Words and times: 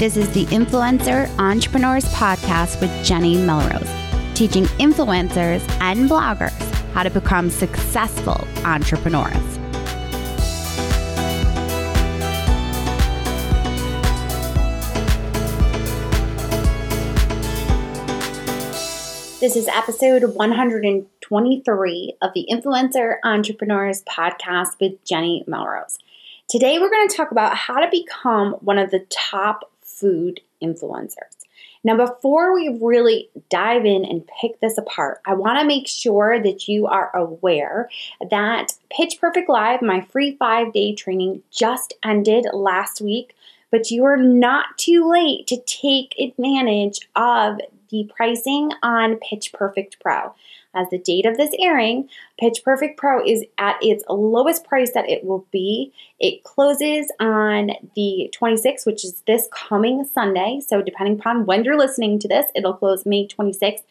This 0.00 0.16
is 0.16 0.32
the 0.32 0.46
Influencer 0.46 1.28
Entrepreneurs 1.38 2.06
Podcast 2.14 2.80
with 2.80 3.04
Jenny 3.04 3.36
Melrose, 3.36 3.86
teaching 4.32 4.64
influencers 4.78 5.60
and 5.78 6.08
bloggers 6.08 6.58
how 6.94 7.02
to 7.02 7.10
become 7.10 7.50
successful 7.50 8.48
entrepreneurs. 8.64 9.58
This 19.40 19.54
is 19.54 19.68
episode 19.68 20.34
123 20.34 22.16
of 22.22 22.30
the 22.32 22.46
Influencer 22.50 23.16
Entrepreneurs 23.22 24.02
Podcast 24.04 24.80
with 24.80 25.04
Jenny 25.04 25.44
Melrose. 25.46 25.98
Today, 26.48 26.78
we're 26.78 26.88
going 26.88 27.06
to 27.06 27.14
talk 27.14 27.32
about 27.32 27.54
how 27.54 27.80
to 27.80 27.90
become 27.90 28.54
one 28.54 28.78
of 28.78 28.90
the 28.90 29.06
top 29.10 29.70
food 30.00 30.40
influencers. 30.62 31.36
Now, 31.82 31.96
before 31.96 32.52
we 32.54 32.78
really 32.80 33.30
dive 33.48 33.86
in 33.86 34.04
and 34.04 34.28
pick 34.40 34.60
this 34.60 34.76
apart, 34.76 35.20
I 35.26 35.34
want 35.34 35.58
to 35.58 35.66
make 35.66 35.88
sure 35.88 36.42
that 36.42 36.68
you 36.68 36.86
are 36.86 37.14
aware 37.16 37.88
that 38.30 38.74
Pitch 38.90 39.18
Perfect 39.20 39.48
Live, 39.48 39.80
my 39.80 40.02
free 40.02 40.36
five 40.36 40.72
day 40.72 40.94
training, 40.94 41.42
just 41.50 41.94
ended 42.04 42.46
last 42.52 43.00
week, 43.00 43.34
but 43.70 43.90
you 43.90 44.04
are 44.04 44.18
not 44.18 44.76
too 44.76 45.08
late 45.08 45.46
to 45.46 45.60
take 45.62 46.14
advantage 46.18 47.08
of 47.16 47.58
the 47.90 48.10
pricing 48.14 48.70
on 48.82 49.16
Pitch 49.16 49.52
Perfect 49.52 49.98
Pro 50.00 50.34
as 50.74 50.88
the 50.90 50.98
date 50.98 51.26
of 51.26 51.36
this 51.36 51.50
airing, 51.58 52.08
Pitch 52.38 52.62
Perfect 52.64 52.98
Pro 52.98 53.24
is 53.24 53.44
at 53.58 53.76
its 53.82 54.04
lowest 54.08 54.64
price 54.64 54.92
that 54.92 55.08
it 55.08 55.24
will 55.24 55.46
be. 55.50 55.92
It 56.18 56.44
closes 56.44 57.10
on 57.18 57.70
the 57.96 58.32
26th, 58.40 58.86
which 58.86 59.04
is 59.04 59.22
this 59.26 59.48
coming 59.52 60.04
Sunday. 60.04 60.60
So, 60.66 60.82
depending 60.82 61.18
upon 61.18 61.46
when 61.46 61.64
you're 61.64 61.78
listening 61.78 62.18
to 62.20 62.28
this, 62.28 62.46
it'll 62.54 62.74
close 62.74 63.04
May 63.04 63.26
26th 63.26 63.82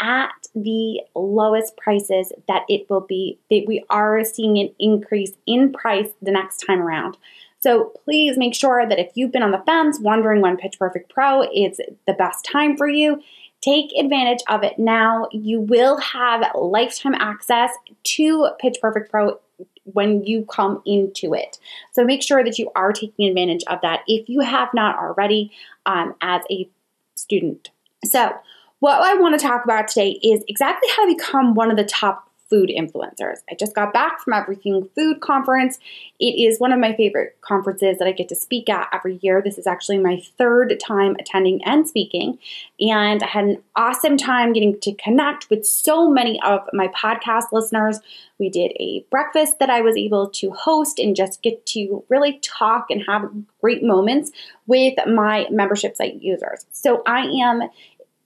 at 0.00 0.30
the 0.54 1.00
lowest 1.14 1.76
prices 1.76 2.32
that 2.48 2.64
it 2.68 2.88
will 2.88 3.02
be. 3.02 3.38
We 3.50 3.84
are 3.90 4.24
seeing 4.24 4.58
an 4.58 4.74
increase 4.78 5.32
in 5.46 5.72
price 5.72 6.08
the 6.22 6.32
next 6.32 6.58
time 6.58 6.80
around. 6.80 7.16
So 7.60 7.92
please 8.04 8.38
make 8.38 8.54
sure 8.54 8.88
that 8.88 8.98
if 8.98 9.12
you've 9.14 9.32
been 9.32 9.42
on 9.42 9.50
the 9.50 9.62
fence 9.66 9.98
wondering 10.00 10.40
when 10.40 10.56
Pitch 10.56 10.78
Perfect 10.78 11.12
Pro 11.12 11.42
is 11.42 11.80
the 12.06 12.14
best 12.14 12.44
time 12.44 12.76
for 12.76 12.88
you, 12.88 13.22
Take 13.62 13.92
advantage 13.98 14.40
of 14.48 14.62
it 14.62 14.78
now. 14.78 15.26
You 15.32 15.60
will 15.60 15.98
have 15.98 16.50
lifetime 16.54 17.14
access 17.14 17.70
to 18.04 18.48
Pitch 18.58 18.78
Perfect 18.80 19.10
Pro 19.10 19.38
when 19.84 20.24
you 20.24 20.46
come 20.50 20.82
into 20.86 21.34
it. 21.34 21.58
So 21.92 22.04
make 22.04 22.22
sure 22.22 22.42
that 22.42 22.58
you 22.58 22.70
are 22.74 22.92
taking 22.92 23.28
advantage 23.28 23.62
of 23.66 23.80
that 23.82 24.00
if 24.06 24.28
you 24.28 24.40
have 24.40 24.72
not 24.72 24.98
already 24.98 25.52
um, 25.84 26.14
as 26.22 26.42
a 26.50 26.68
student. 27.16 27.70
So, 28.04 28.34
what 28.78 29.02
I 29.02 29.14
want 29.20 29.38
to 29.38 29.46
talk 29.46 29.62
about 29.62 29.88
today 29.88 30.12
is 30.22 30.42
exactly 30.48 30.88
how 30.96 31.06
to 31.06 31.14
become 31.14 31.54
one 31.54 31.70
of 31.70 31.76
the 31.76 31.84
top 31.84 32.29
food 32.50 32.68
influencers. 32.68 33.38
I 33.48 33.54
just 33.54 33.74
got 33.74 33.92
back 33.92 34.20
from 34.20 34.34
Everything 34.34 34.88
Food 34.94 35.20
Conference. 35.20 35.78
It 36.18 36.32
is 36.32 36.58
one 36.58 36.72
of 36.72 36.80
my 36.80 36.94
favorite 36.94 37.36
conferences 37.40 37.98
that 37.98 38.08
I 38.08 38.12
get 38.12 38.28
to 38.30 38.34
speak 38.34 38.68
at 38.68 38.88
every 38.92 39.18
year. 39.22 39.40
This 39.40 39.56
is 39.56 39.66
actually 39.66 39.98
my 39.98 40.20
third 40.36 40.78
time 40.84 41.16
attending 41.18 41.62
and 41.64 41.88
speaking, 41.88 42.38
and 42.80 43.22
I 43.22 43.26
had 43.26 43.44
an 43.44 43.62
awesome 43.76 44.16
time 44.16 44.52
getting 44.52 44.78
to 44.80 44.92
connect 44.94 45.48
with 45.48 45.64
so 45.64 46.10
many 46.10 46.40
of 46.42 46.60
my 46.72 46.88
podcast 46.88 47.52
listeners. 47.52 48.00
We 48.38 48.50
did 48.50 48.72
a 48.80 49.04
breakfast 49.10 49.58
that 49.60 49.70
I 49.70 49.80
was 49.80 49.96
able 49.96 50.28
to 50.30 50.50
host 50.50 50.98
and 50.98 51.14
just 51.14 51.42
get 51.42 51.64
to 51.66 52.04
really 52.08 52.40
talk 52.42 52.86
and 52.90 53.02
have 53.06 53.30
great 53.60 53.82
moments 53.82 54.32
with 54.66 54.94
my 55.06 55.46
membership 55.50 55.96
site 55.96 56.20
users. 56.20 56.66
So 56.72 57.02
I 57.06 57.26
am 57.42 57.62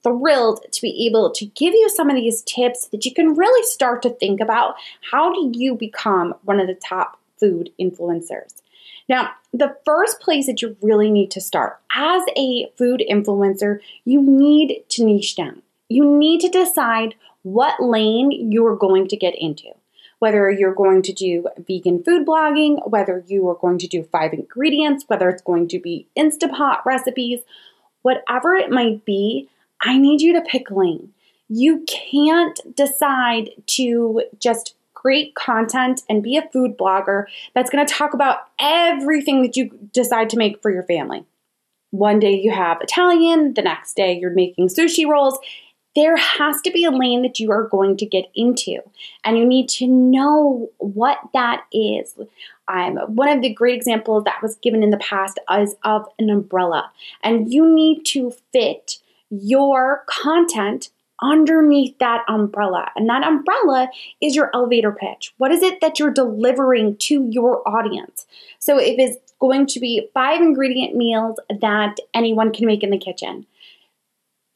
thrilled 0.05 0.65
to 0.71 0.81
be 0.81 1.07
able 1.07 1.31
to 1.31 1.45
give 1.47 1.73
you 1.73 1.89
some 1.89 2.09
of 2.09 2.15
these 2.15 2.43
tips 2.43 2.87
that 2.89 3.05
you 3.05 3.13
can 3.13 3.33
really 3.33 3.63
start 3.67 4.03
to 4.03 4.11
think 4.11 4.39
about 4.39 4.75
how 5.11 5.33
do 5.33 5.51
you 5.55 5.73
become 5.75 6.35
one 6.43 6.59
of 6.59 6.67
the 6.67 6.75
top 6.75 7.19
food 7.39 7.71
influencers. 7.81 8.61
Now, 9.09 9.31
the 9.51 9.75
first 9.85 10.19
place 10.19 10.45
that 10.45 10.61
you 10.61 10.77
really 10.81 11.09
need 11.09 11.31
to 11.31 11.41
start 11.41 11.79
as 11.95 12.21
a 12.37 12.71
food 12.77 13.03
influencer, 13.09 13.79
you 14.03 14.21
need 14.21 14.83
to 14.89 15.03
niche 15.03 15.35
down. 15.35 15.61
You 15.89 16.05
need 16.05 16.41
to 16.41 16.49
decide 16.49 17.15
what 17.43 17.81
lane 17.81 18.51
you're 18.51 18.75
going 18.75 19.07
to 19.07 19.17
get 19.17 19.35
into. 19.37 19.69
Whether 20.19 20.49
you're 20.49 20.73
going 20.73 21.01
to 21.03 21.13
do 21.13 21.45
vegan 21.67 22.03
food 22.03 22.25
blogging, 22.25 22.89
whether 22.89 23.23
you 23.27 23.47
are 23.49 23.55
going 23.55 23.77
to 23.79 23.87
do 23.87 24.03
five 24.03 24.33
ingredients, 24.33 25.03
whether 25.07 25.29
it's 25.29 25.41
going 25.41 25.67
to 25.69 25.79
be 25.79 26.07
Instapot 26.17 26.83
recipes, 26.85 27.41
whatever 28.01 28.55
it 28.55 28.71
might 28.71 29.05
be, 29.05 29.49
I 29.81 29.97
need 29.97 30.21
you 30.21 30.33
to 30.33 30.41
pick 30.41 30.69
a 30.69 30.73
lane. 30.75 31.13
You 31.47 31.85
can't 31.87 32.59
decide 32.75 33.51
to 33.67 34.23
just 34.39 34.75
create 34.93 35.35
content 35.35 36.01
and 36.09 36.23
be 36.23 36.35
a 36.35 36.49
food 36.51 36.75
blogger 36.75 37.25
that's 37.53 37.69
going 37.69 37.85
to 37.85 37.93
talk 37.93 38.15
about 38.15 38.39
everything 38.59 39.43
that 39.43 39.55
you 39.55 39.69
decide 39.93 40.31
to 40.31 40.37
make 40.37 40.61
for 40.63 40.71
your 40.71 40.83
family. 40.83 41.23
One 41.91 42.19
day 42.19 42.33
you 42.33 42.51
have 42.51 42.81
Italian, 42.81 43.53
the 43.53 43.61
next 43.61 43.95
day 43.95 44.17
you're 44.17 44.31
making 44.31 44.69
sushi 44.69 45.07
rolls. 45.07 45.37
There 45.95 46.17
has 46.17 46.59
to 46.61 46.71
be 46.71 46.83
a 46.83 46.91
lane 46.91 47.21
that 47.21 47.39
you 47.39 47.51
are 47.51 47.69
going 47.69 47.95
to 47.97 48.05
get 48.05 48.25
into, 48.35 48.79
and 49.23 49.37
you 49.37 49.45
need 49.45 49.69
to 49.69 49.87
know 49.87 50.69
what 50.79 51.19
that 51.33 51.63
is. 51.71 52.15
Um, 52.67 52.97
one 53.15 53.29
of 53.29 53.41
the 53.41 53.53
great 53.53 53.75
examples 53.75 54.25
that 54.25 54.41
was 54.41 54.57
given 54.57 54.83
in 54.83 54.89
the 54.89 54.97
past 54.97 55.39
is 55.57 55.75
of 55.83 56.07
an 56.19 56.29
umbrella, 56.29 56.91
and 57.23 57.53
you 57.53 57.73
need 57.73 58.03
to 58.07 58.33
fit 58.51 58.97
your 59.29 60.03
content 60.07 60.89
underneath 61.21 61.97
that 61.99 62.23
umbrella. 62.27 62.91
And 62.95 63.09
that 63.09 63.23
umbrella 63.23 63.89
is 64.21 64.35
your 64.35 64.51
elevator 64.53 64.91
pitch. 64.91 65.33
What 65.37 65.51
is 65.51 65.63
it 65.63 65.81
that 65.81 65.99
you're 65.99 66.11
delivering 66.11 66.97
to 66.97 67.27
your 67.29 67.67
audience? 67.67 68.25
So 68.59 68.77
if 68.77 68.99
it's 68.99 69.33
going 69.39 69.67
to 69.67 69.79
be 69.79 70.09
five 70.13 70.41
ingredient 70.41 70.95
meals 70.95 71.39
that 71.49 71.95
anyone 72.13 72.51
can 72.51 72.65
make 72.65 72.83
in 72.83 72.89
the 72.89 72.97
kitchen, 72.97 73.45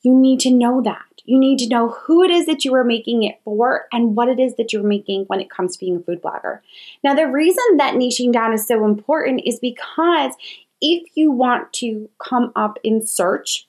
you 0.02 0.16
need 0.16 0.40
to 0.42 0.52
know 0.52 0.82
that. 0.82 1.04
You 1.26 1.38
need 1.38 1.60
to 1.60 1.68
know 1.68 1.90
who 1.90 2.24
it 2.24 2.32
is 2.32 2.46
that 2.48 2.66
you 2.66 2.74
are 2.74 2.84
making 2.84 3.24
it 3.24 3.40
for 3.44 3.86
and 3.92 4.16
what 4.16 4.30
it 4.30 4.40
is 4.40 4.56
that 4.56 4.74
you're 4.74 4.82
making 4.82 5.26
when 5.26 5.40
it 5.40 5.50
comes 5.50 5.74
to 5.74 5.80
being 5.80 5.98
a 5.98 6.00
food 6.00 6.22
blogger. 6.22 6.62
Now, 7.04 7.14
the 7.14 7.28
reason 7.28 7.78
that 7.78 7.96
niching 7.96 8.32
down 8.32 8.54
is 8.54 8.68
so 8.68 8.86
important 8.86 9.42
is 9.46 9.60
because 9.60 10.34
if 10.82 11.04
you 11.16 11.30
want 11.32 11.72
to 11.74 12.10
come 12.18 12.52
up 12.56 12.80
in 12.84 13.06
search 13.06 13.68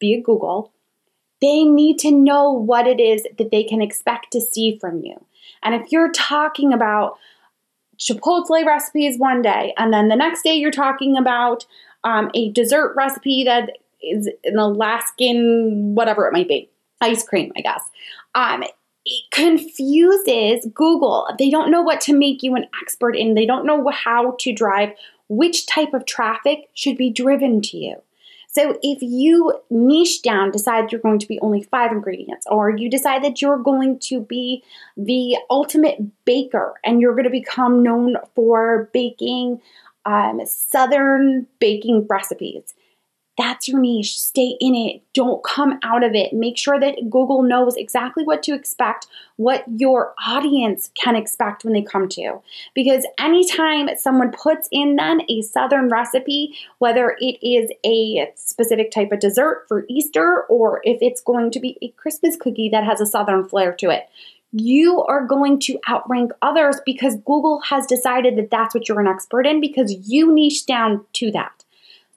via 0.00 0.20
Google, 0.20 0.72
they 1.40 1.64
need 1.64 1.98
to 1.98 2.10
know 2.10 2.50
what 2.50 2.86
it 2.86 3.00
is 3.00 3.26
that 3.38 3.50
they 3.50 3.64
can 3.64 3.82
expect 3.82 4.32
to 4.32 4.40
see 4.40 4.78
from 4.78 5.00
you. 5.02 5.24
And 5.62 5.74
if 5.74 5.92
you're 5.92 6.12
talking 6.12 6.72
about 6.72 7.18
Chipotle 7.98 8.64
recipes 8.64 9.18
one 9.18 9.42
day, 9.42 9.72
and 9.76 9.92
then 9.92 10.08
the 10.08 10.16
next 10.16 10.42
day 10.42 10.54
you're 10.54 10.70
talking 10.70 11.16
about 11.16 11.66
um, 12.04 12.30
a 12.34 12.50
dessert 12.52 12.94
recipe 12.96 13.44
that 13.44 13.78
is 14.02 14.28
an 14.44 14.58
Alaskan, 14.58 15.94
whatever 15.94 16.26
it 16.26 16.32
might 16.32 16.48
be, 16.48 16.70
ice 17.00 17.26
cream, 17.26 17.52
I 17.56 17.60
guess. 17.60 17.82
Um, 18.34 18.62
it 19.04 19.22
confuses 19.30 20.66
Google. 20.74 21.28
They 21.38 21.50
don't 21.50 21.70
know 21.70 21.82
what 21.82 22.00
to 22.02 22.16
make 22.16 22.42
you 22.42 22.54
an 22.56 22.66
expert 22.82 23.16
in. 23.16 23.34
They 23.34 23.46
don't 23.46 23.66
know 23.66 23.88
how 23.90 24.36
to 24.40 24.52
drive 24.52 24.90
which 25.28 25.66
type 25.66 25.94
of 25.94 26.06
traffic 26.06 26.68
should 26.74 26.96
be 26.96 27.10
driven 27.10 27.60
to 27.62 27.76
you. 27.76 28.02
So 28.56 28.78
if 28.82 29.02
you 29.02 29.52
niche 29.68 30.22
down, 30.22 30.50
decide 30.50 30.90
you're 30.90 31.02
going 31.02 31.18
to 31.18 31.26
be 31.26 31.38
only 31.40 31.62
five 31.62 31.92
ingredients, 31.92 32.46
or 32.50 32.70
you 32.70 32.88
decide 32.88 33.22
that 33.22 33.42
you're 33.42 33.58
going 33.58 33.98
to 34.04 34.22
be 34.22 34.64
the 34.96 35.36
ultimate 35.50 35.98
baker 36.24 36.72
and 36.82 36.98
you're 36.98 37.12
going 37.12 37.24
to 37.24 37.30
become 37.30 37.82
known 37.82 38.16
for 38.34 38.88
baking 38.94 39.60
um, 40.06 40.40
southern 40.46 41.46
baking 41.58 42.06
recipes, 42.08 42.72
that's 43.36 43.68
your 43.68 43.80
niche. 43.80 44.18
Stay 44.18 44.56
in 44.60 44.74
it. 44.74 45.02
Don't 45.12 45.44
come 45.44 45.78
out 45.82 46.02
of 46.02 46.14
it. 46.14 46.32
Make 46.32 46.56
sure 46.56 46.80
that 46.80 46.96
Google 47.10 47.42
knows 47.42 47.76
exactly 47.76 48.24
what 48.24 48.42
to 48.44 48.54
expect, 48.54 49.06
what 49.36 49.64
your 49.76 50.14
audience 50.26 50.90
can 50.94 51.16
expect 51.16 51.64
when 51.64 51.74
they 51.74 51.82
come 51.82 52.08
to 52.08 52.20
you. 52.20 52.42
Because 52.74 53.06
anytime 53.18 53.88
someone 53.98 54.30
puts 54.30 54.68
in 54.72 54.96
then 54.96 55.22
a 55.28 55.42
southern 55.42 55.88
recipe, 55.88 56.56
whether 56.78 57.16
it 57.20 57.38
is 57.46 57.70
a 57.84 58.32
specific 58.36 58.90
type 58.90 59.12
of 59.12 59.20
dessert 59.20 59.64
for 59.68 59.84
Easter 59.88 60.44
or 60.48 60.80
if 60.84 60.98
it's 61.02 61.20
going 61.20 61.50
to 61.50 61.60
be 61.60 61.76
a 61.82 61.88
Christmas 61.88 62.36
cookie 62.36 62.70
that 62.70 62.84
has 62.84 63.00
a 63.00 63.06
southern 63.06 63.46
flair 63.46 63.72
to 63.74 63.90
it, 63.90 64.08
you 64.52 65.02
are 65.02 65.26
going 65.26 65.60
to 65.60 65.78
outrank 65.88 66.32
others 66.40 66.76
because 66.86 67.16
Google 67.16 67.60
has 67.60 67.86
decided 67.86 68.36
that 68.36 68.50
that's 68.50 68.74
what 68.74 68.88
you're 68.88 69.00
an 69.00 69.06
expert 69.06 69.46
in 69.46 69.60
because 69.60 69.94
you 70.08 70.32
niche 70.32 70.64
down 70.64 71.04
to 71.14 71.30
that. 71.32 71.55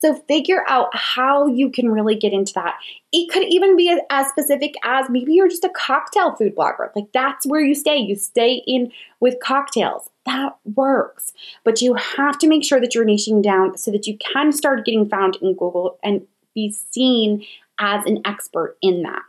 So 0.01 0.15
figure 0.27 0.63
out 0.67 0.95
how 0.95 1.47
you 1.47 1.69
can 1.69 1.91
really 1.91 2.15
get 2.15 2.31
into 2.31 2.53
that. 2.53 2.75
It 3.11 3.29
could 3.29 3.43
even 3.43 3.75
be 3.75 3.99
as 4.09 4.27
specific 4.27 4.75
as 4.83 5.09
maybe 5.09 5.33
you're 5.33 5.49
just 5.49 5.65
a 5.65 5.69
cocktail 5.69 6.35
food 6.35 6.55
blogger. 6.55 6.89
Like 6.95 7.11
that's 7.13 7.45
where 7.45 7.61
you 7.61 7.75
stay. 7.75 7.97
You 7.97 8.15
stay 8.15 8.63
in 8.65 8.91
with 9.19 9.41
cocktails. 9.43 10.09
That 10.25 10.55
works. 10.63 11.33
But 11.65 11.81
you 11.81 11.95
have 11.95 12.37
to 12.39 12.47
make 12.47 12.63
sure 12.63 12.79
that 12.79 12.95
you're 12.95 13.05
niching 13.05 13.43
down 13.43 13.77
so 13.77 13.91
that 13.91 14.07
you 14.07 14.17
can 14.17 14.53
start 14.53 14.85
getting 14.85 15.09
found 15.09 15.37
in 15.41 15.53
Google 15.53 15.99
and 16.01 16.25
be 16.55 16.71
seen 16.71 17.45
as 17.79 18.05
an 18.05 18.21
expert 18.25 18.77
in 18.81 19.03
that. 19.03 19.23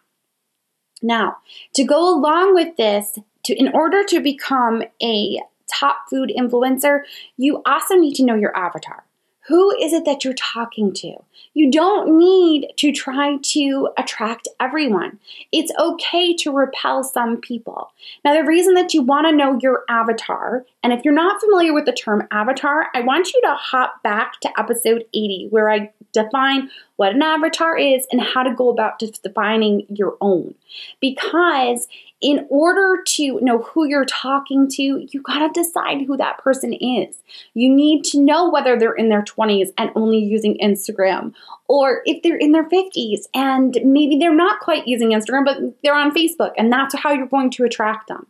Now, 1.02 1.38
to 1.75 1.84
go 1.84 2.14
along 2.14 2.55
with 2.55 2.76
this, 2.76 3.19
to 3.44 3.55
in 3.55 3.69
order 3.69 4.05
to 4.05 4.20
become 4.20 4.82
a 5.02 5.40
top 5.72 6.08
food 6.11 6.32
influencer, 6.37 7.00
you 7.37 7.62
also 7.64 7.94
need 7.94 8.14
to 8.17 8.25
know 8.25 8.34
your 8.34 8.56
avatar. 8.56 9.05
Who 9.49 9.75
is 9.79 9.93
it 9.93 10.05
that 10.05 10.25
you're 10.25 10.35
talking 10.35 10.93
to? 10.95 11.17
You 11.55 11.71
don't 11.71 12.19
need 12.19 12.69
to 12.77 12.93
try 12.93 13.39
to 13.43 13.89
attract 13.97 14.49
everyone. 14.61 15.19
It's 15.51 15.73
okay 15.79 16.35
to 16.37 16.53
repel 16.53 17.03
some 17.03 17.39
people. 17.39 17.91
Now, 18.25 18.35
the 18.35 18.45
reason 18.45 18.75
that 18.75 18.95
you 18.95 19.03
want 19.03 19.27
to 19.27 19.35
know 19.35 19.59
your 19.61 19.85
avatar, 19.89 20.65
and 20.85 20.93
if 20.93 21.05
you're 21.05 21.15
not 21.15 21.41
familiar 21.41 21.73
with 21.73 21.87
the 21.87 21.93
term 21.93 22.29
avatar, 22.31 22.89
I 22.95 23.01
want 23.01 23.33
you 23.33 23.41
to 23.43 23.55
hop 23.55 24.03
back 24.03 24.41
to 24.41 24.61
episode 24.61 25.05
80, 25.15 25.49
where 25.51 25.71
I 25.71 25.91
define 26.13 26.71
what 26.97 27.15
an 27.15 27.23
avatar 27.23 27.79
is 27.79 28.07
and 28.13 28.21
how 28.21 28.43
to 28.43 28.55
go 28.55 28.69
about 28.69 28.99
defining 28.99 29.87
your 29.89 30.17
own. 30.21 30.55
Because 31.01 31.89
in 32.20 32.46
order 32.50 33.02
to 33.02 33.40
know 33.40 33.62
who 33.62 33.87
you're 33.87 34.05
talking 34.05 34.69
to, 34.69 34.82
you 34.82 35.22
got 35.22 35.38
to 35.38 35.62
decide 35.62 36.02
who 36.02 36.17
that 36.19 36.38
person 36.38 36.72
is. 36.75 37.17
You 37.55 37.75
need 37.75 38.05
to 38.05 38.20
know 38.20 38.50
whether 38.50 38.78
they're 38.78 38.93
in 38.93 39.08
their 39.08 39.22
20s 39.22 39.69
and 39.78 39.90
only 39.94 40.19
using 40.19 40.58
Instagram, 40.62 41.32
or 41.67 42.02
if 42.05 42.22
they're 42.22 42.37
in 42.37 42.52
their 42.52 42.69
50s 42.69 43.20
and 43.34 43.78
maybe 43.84 44.19
they're 44.19 44.34
not 44.34 44.61
quite 44.61 44.87
using 44.87 45.11
Instagram, 45.11 45.44
but 45.44 45.58
they're 45.82 45.94
on 45.94 46.14
Facebook, 46.14 46.52
and 46.58 46.70
that's 46.70 46.94
how 46.94 47.12
you're 47.12 47.26
going 47.26 47.50
to 47.52 47.64
attract 47.64 48.08
them. 48.08 48.26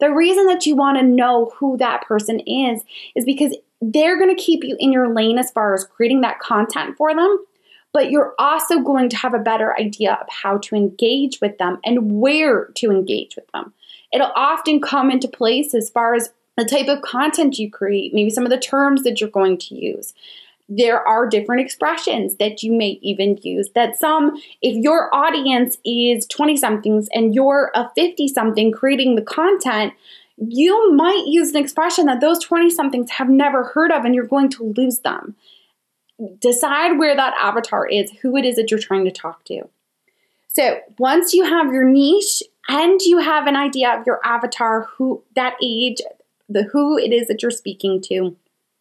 The 0.00 0.10
reason 0.10 0.46
that 0.46 0.66
you 0.66 0.74
want 0.74 0.98
to 0.98 1.04
know 1.04 1.52
who 1.58 1.76
that 1.76 2.02
person 2.06 2.40
is 2.40 2.82
is 3.14 3.24
because 3.24 3.56
they're 3.80 4.18
going 4.18 4.34
to 4.34 4.42
keep 4.42 4.64
you 4.64 4.76
in 4.78 4.92
your 4.92 5.14
lane 5.14 5.38
as 5.38 5.50
far 5.50 5.74
as 5.74 5.84
creating 5.84 6.22
that 6.22 6.40
content 6.40 6.96
for 6.96 7.14
them 7.14 7.44
but 7.94 8.10
you're 8.10 8.34
also 8.40 8.80
going 8.80 9.08
to 9.08 9.16
have 9.16 9.32
a 9.32 9.38
better 9.38 9.78
idea 9.78 10.18
of 10.20 10.26
how 10.28 10.58
to 10.58 10.74
engage 10.74 11.40
with 11.40 11.56
them 11.58 11.78
and 11.84 12.20
where 12.20 12.66
to 12.74 12.90
engage 12.90 13.36
with 13.36 13.50
them. 13.52 13.72
It'll 14.12 14.32
often 14.34 14.82
come 14.82 15.10
into 15.10 15.28
place 15.28 15.74
as 15.74 15.88
far 15.88 16.14
as 16.14 16.30
the 16.58 16.64
type 16.64 16.88
of 16.88 17.02
content 17.02 17.58
you 17.58 17.70
create, 17.70 18.12
maybe 18.12 18.30
some 18.30 18.44
of 18.44 18.50
the 18.50 18.58
terms 18.58 19.04
that 19.04 19.20
you're 19.20 19.30
going 19.30 19.58
to 19.58 19.76
use. 19.76 20.12
There 20.68 21.06
are 21.06 21.28
different 21.28 21.60
expressions 21.60 22.36
that 22.36 22.64
you 22.64 22.72
may 22.72 22.98
even 23.00 23.38
use. 23.42 23.70
That 23.74 23.96
some, 23.96 24.40
if 24.60 24.74
your 24.82 25.14
audience 25.14 25.78
is 25.84 26.26
20 26.26 26.56
somethings 26.56 27.08
and 27.14 27.34
you're 27.34 27.70
a 27.76 27.90
50 27.94 28.26
something 28.28 28.72
creating 28.72 29.14
the 29.14 29.22
content, 29.22 29.92
you 30.36 30.92
might 30.94 31.24
use 31.26 31.50
an 31.50 31.62
expression 31.62 32.06
that 32.06 32.20
those 32.20 32.42
20 32.42 32.70
somethings 32.70 33.10
have 33.10 33.28
never 33.28 33.64
heard 33.64 33.92
of 33.92 34.04
and 34.04 34.16
you're 34.16 34.26
going 34.26 34.48
to 34.50 34.74
lose 34.76 35.00
them 35.00 35.36
decide 36.38 36.98
where 36.98 37.16
that 37.16 37.34
avatar 37.38 37.86
is, 37.86 38.10
who 38.22 38.36
it 38.36 38.44
is 38.44 38.56
that 38.56 38.70
you're 38.70 38.80
trying 38.80 39.04
to 39.04 39.10
talk 39.10 39.44
to. 39.44 39.68
So 40.48 40.78
once 40.98 41.34
you 41.34 41.44
have 41.44 41.72
your 41.72 41.84
niche 41.84 42.42
and 42.68 43.00
you 43.02 43.18
have 43.18 43.46
an 43.46 43.56
idea 43.56 43.90
of 43.98 44.06
your 44.06 44.20
avatar, 44.24 44.88
who 44.96 45.22
that 45.34 45.54
age, 45.62 46.00
the 46.48 46.64
who 46.64 46.96
it 46.96 47.12
is 47.12 47.26
that 47.28 47.42
you're 47.42 47.50
speaking 47.50 48.00
to, 48.02 48.36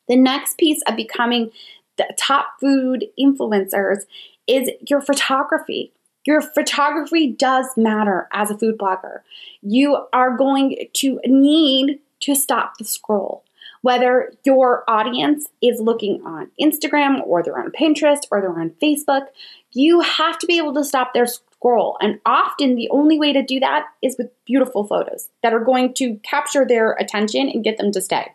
the 0.07 0.15
next 0.15 0.57
piece 0.57 0.81
of 0.87 0.95
becoming 0.95 1.51
the 1.97 2.13
top 2.17 2.59
food 2.59 3.05
influencers 3.19 4.01
is 4.47 4.69
your 4.87 5.01
photography. 5.01 5.91
Your 6.25 6.41
photography 6.41 7.31
does 7.31 7.67
matter 7.75 8.27
as 8.31 8.49
a 8.49 8.57
food 8.57 8.77
blogger. 8.77 9.21
You 9.61 10.05
are 10.13 10.35
going 10.37 10.87
to 10.93 11.19
need 11.25 11.99
to 12.21 12.35
stop 12.35 12.77
the 12.77 12.85
scroll 12.85 13.43
whether 13.83 14.33
your 14.45 14.89
audience 14.89 15.49
is 15.61 15.79
looking 15.81 16.21
on 16.25 16.49
Instagram 16.59 17.21
or 17.27 17.43
they're 17.43 17.59
on 17.59 17.69
Pinterest 17.69 18.21
or 18.31 18.39
they're 18.39 18.59
on 18.59 18.71
Facebook, 18.81 19.25
you 19.73 19.99
have 19.99 20.39
to 20.39 20.47
be 20.47 20.57
able 20.57 20.73
to 20.73 20.85
stop 20.85 21.13
their 21.13 21.25
scroll. 21.25 21.97
And 21.99 22.21
often 22.25 22.75
the 22.75 22.89
only 22.91 23.19
way 23.19 23.33
to 23.33 23.43
do 23.43 23.59
that 23.59 23.87
is 24.01 24.15
with 24.17 24.31
beautiful 24.45 24.87
photos 24.87 25.27
that 25.43 25.53
are 25.53 25.59
going 25.59 25.93
to 25.95 26.15
capture 26.23 26.65
their 26.65 26.93
attention 26.93 27.49
and 27.49 27.61
get 27.61 27.77
them 27.77 27.91
to 27.91 27.99
stay. 27.99 28.31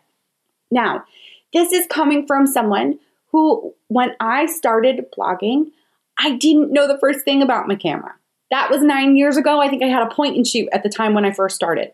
Now, 0.69 1.03
this 1.51 1.73
is 1.73 1.87
coming 1.87 2.27
from 2.27 2.45
someone 2.45 2.99
who, 3.31 3.73
when 3.87 4.11
I 4.19 4.45
started 4.45 5.07
blogging, 5.17 5.71
I 6.19 6.35
didn't 6.35 6.71
know 6.71 6.87
the 6.87 6.99
first 6.99 7.25
thing 7.25 7.41
about 7.41 7.67
my 7.67 7.75
camera. 7.75 8.13
That 8.51 8.69
was 8.69 8.83
nine 8.83 9.17
years 9.17 9.35
ago. 9.35 9.59
I 9.59 9.67
think 9.67 9.81
I 9.81 9.87
had 9.87 10.03
a 10.03 10.13
point 10.13 10.35
and 10.35 10.45
shoot 10.45 10.69
at 10.71 10.83
the 10.83 10.89
time 10.89 11.15
when 11.15 11.25
I 11.25 11.31
first 11.31 11.55
started 11.55 11.93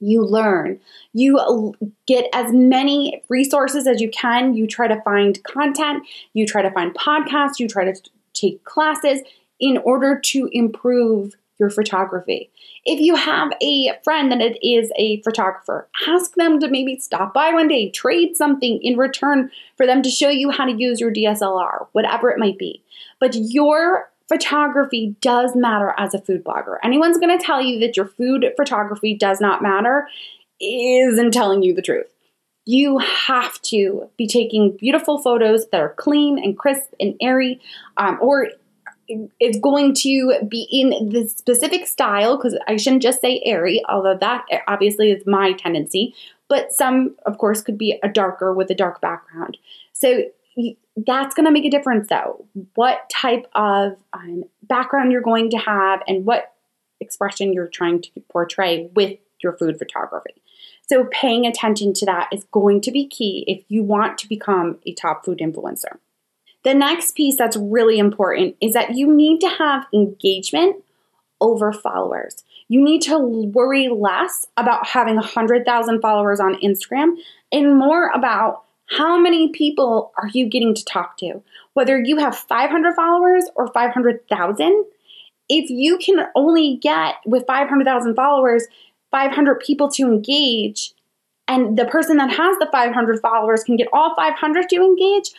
you 0.00 0.24
learn. 0.24 0.80
You 1.12 1.38
uh, 1.38 1.86
get 2.06 2.26
as 2.32 2.52
many 2.52 3.22
resources 3.28 3.86
as 3.86 4.00
you 4.00 4.10
can. 4.10 4.54
You 4.54 4.66
try 4.66 4.88
to 4.88 5.00
find 5.02 5.42
content, 5.44 6.06
you 6.32 6.46
try 6.46 6.62
to 6.62 6.70
find 6.70 6.94
podcasts, 6.94 7.58
you 7.58 7.68
try 7.68 7.84
to 7.84 7.94
take 8.32 8.64
classes 8.64 9.20
in 9.58 9.78
order 9.78 10.18
to 10.18 10.48
improve 10.52 11.36
your 11.58 11.70
photography. 11.70 12.50
If 12.86 13.00
you 13.00 13.14
have 13.14 13.52
a 13.62 13.90
friend 14.02 14.32
that 14.32 14.58
is 14.66 14.90
a 14.96 15.20
photographer, 15.20 15.86
ask 16.08 16.34
them 16.34 16.58
to 16.60 16.68
maybe 16.68 16.98
stop 16.98 17.34
by 17.34 17.52
one 17.52 17.68
day, 17.68 17.90
trade 17.90 18.34
something 18.34 18.80
in 18.82 18.96
return 18.96 19.50
for 19.76 19.86
them 19.86 20.00
to 20.02 20.08
show 20.08 20.30
you 20.30 20.50
how 20.50 20.64
to 20.64 20.72
use 20.72 20.98
your 20.98 21.12
DSLR, 21.12 21.86
whatever 21.92 22.30
it 22.30 22.38
might 22.38 22.58
be. 22.58 22.82
But 23.20 23.34
your 23.34 24.09
photography 24.30 25.16
does 25.20 25.56
matter 25.56 25.92
as 25.98 26.14
a 26.14 26.20
food 26.20 26.44
blogger. 26.44 26.76
Anyone's 26.84 27.18
going 27.18 27.36
to 27.36 27.44
tell 27.44 27.60
you 27.60 27.80
that 27.80 27.96
your 27.96 28.06
food 28.06 28.46
photography 28.56 29.12
does 29.12 29.40
not 29.40 29.60
matter 29.60 30.08
isn't 30.60 31.32
telling 31.32 31.62
you 31.62 31.74
the 31.74 31.82
truth. 31.82 32.06
You 32.64 32.98
have 32.98 33.60
to 33.62 34.08
be 34.16 34.28
taking 34.28 34.76
beautiful 34.76 35.18
photos 35.18 35.66
that 35.70 35.80
are 35.80 35.94
clean 35.94 36.38
and 36.38 36.56
crisp 36.56 36.92
and 37.00 37.16
airy, 37.20 37.60
um, 37.96 38.18
or 38.22 38.50
it's 39.08 39.58
going 39.58 39.94
to 39.94 40.34
be 40.46 40.68
in 40.70 41.08
the 41.08 41.28
specific 41.28 41.88
style 41.88 42.36
because 42.36 42.56
I 42.68 42.76
shouldn't 42.76 43.02
just 43.02 43.20
say 43.20 43.42
airy, 43.44 43.82
although 43.88 44.16
that 44.16 44.44
obviously 44.68 45.10
is 45.10 45.26
my 45.26 45.54
tendency. 45.54 46.14
But 46.48 46.72
some, 46.72 47.16
of 47.26 47.38
course, 47.38 47.62
could 47.62 47.78
be 47.78 47.98
a 48.04 48.08
darker 48.08 48.54
with 48.54 48.70
a 48.70 48.74
dark 48.76 49.00
background. 49.00 49.56
So 49.92 50.22
that's 50.96 51.34
going 51.34 51.46
to 51.46 51.52
make 51.52 51.64
a 51.64 51.70
difference 51.70 52.08
though. 52.08 52.44
What 52.74 53.08
type 53.10 53.46
of 53.54 53.96
um, 54.12 54.44
background 54.62 55.12
you're 55.12 55.22
going 55.22 55.50
to 55.50 55.58
have 55.58 56.02
and 56.06 56.24
what 56.24 56.52
expression 57.00 57.52
you're 57.52 57.68
trying 57.68 58.02
to 58.02 58.10
portray 58.30 58.88
with 58.94 59.18
your 59.42 59.56
food 59.56 59.78
photography. 59.78 60.42
So, 60.88 61.04
paying 61.10 61.46
attention 61.46 61.94
to 61.94 62.06
that 62.06 62.28
is 62.32 62.44
going 62.50 62.80
to 62.82 62.90
be 62.90 63.06
key 63.06 63.44
if 63.46 63.64
you 63.68 63.82
want 63.82 64.18
to 64.18 64.28
become 64.28 64.78
a 64.86 64.94
top 64.94 65.24
food 65.24 65.38
influencer. 65.38 65.98
The 66.62 66.74
next 66.74 67.14
piece 67.14 67.36
that's 67.36 67.56
really 67.56 67.98
important 67.98 68.56
is 68.60 68.74
that 68.74 68.94
you 68.94 69.14
need 69.14 69.40
to 69.40 69.48
have 69.48 69.86
engagement 69.94 70.84
over 71.40 71.72
followers. 71.72 72.44
You 72.68 72.82
need 72.84 73.00
to 73.02 73.18
worry 73.18 73.88
less 73.88 74.46
about 74.56 74.88
having 74.88 75.14
100,000 75.14 76.00
followers 76.00 76.38
on 76.38 76.54
Instagram 76.56 77.14
and 77.50 77.78
more 77.78 78.08
about 78.08 78.64
how 78.90 79.18
many 79.18 79.50
people 79.50 80.12
are 80.16 80.28
you 80.32 80.46
getting 80.46 80.74
to 80.74 80.84
talk 80.84 81.16
to? 81.18 81.42
Whether 81.74 82.00
you 82.00 82.18
have 82.18 82.36
500 82.36 82.94
followers 82.94 83.48
or 83.54 83.72
500,000, 83.72 84.84
if 85.48 85.70
you 85.70 85.96
can 85.98 86.26
only 86.34 86.76
get 86.76 87.16
with 87.24 87.46
500,000 87.46 88.14
followers 88.14 88.66
500 89.10 89.60
people 89.60 89.88
to 89.90 90.02
engage, 90.02 90.92
and 91.48 91.76
the 91.76 91.84
person 91.86 92.16
that 92.18 92.30
has 92.30 92.56
the 92.58 92.68
500 92.70 93.20
followers 93.20 93.64
can 93.64 93.76
get 93.76 93.88
all 93.92 94.14
500 94.14 94.68
to 94.68 94.76
engage, 94.76 95.30